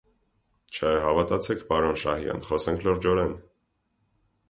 -Չէ, 0.77 0.93
հավատացեք, 1.03 1.63
պարոն 1.73 2.01
Շահյան, 2.07 2.43
խոսենք 2.51 2.91
լրջորեն: 2.91 3.41